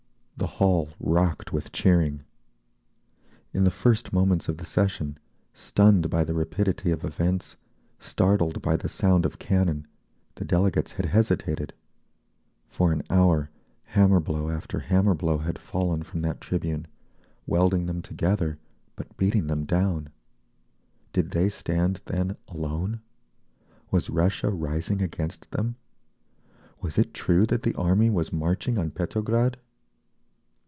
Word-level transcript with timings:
The 0.37 0.47
hall 0.57 0.89
rocked 0.99 1.53
with 1.53 1.71
cheering. 1.71 2.23
In 3.53 3.63
the 3.63 3.69
first 3.69 4.11
moments 4.11 4.49
of 4.49 4.57
the 4.57 4.65
session, 4.65 5.19
stunned 5.53 6.09
by 6.09 6.23
the 6.23 6.33
rapidity 6.33 6.89
of 6.89 7.05
events, 7.05 7.57
startled 7.99 8.59
by 8.59 8.75
the 8.75 8.89
sound 8.89 9.23
of 9.23 9.37
cannon, 9.37 9.85
the 10.33 10.43
delegates 10.43 10.93
had 10.93 11.05
hesitated. 11.05 11.73
For 12.69 12.91
an 12.91 13.03
hour 13.07 13.51
hammer 13.83 14.19
blow 14.19 14.49
after 14.49 14.79
hammer 14.79 15.13
blow 15.13 15.37
had 15.37 15.59
fallen 15.59 16.01
from 16.01 16.23
that 16.23 16.41
tribune, 16.41 16.87
welding 17.45 17.85
them 17.85 18.01
together 18.01 18.57
but 18.95 19.15
beating 19.17 19.45
them 19.45 19.63
down. 19.63 20.09
Did 21.13 21.29
they 21.31 21.49
stand 21.49 22.01
then 22.07 22.35
alone? 22.47 23.01
Was 23.91 24.09
Russia 24.09 24.49
rising 24.49 25.03
against 25.03 25.51
them? 25.51 25.75
Was 26.81 26.97
it 26.97 27.13
true 27.13 27.45
that 27.45 27.61
the 27.61 27.75
Army 27.75 28.09
was 28.09 28.33
marching 28.33 28.79
on 28.79 28.89
Petrograd? 28.89 29.59